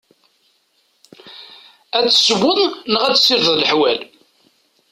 [1.97, 2.59] Ad tessewweḍ
[2.91, 3.99] neɣ ad tessirdeḍ leḥwal?